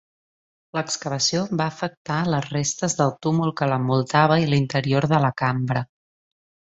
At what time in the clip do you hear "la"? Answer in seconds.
5.27-5.35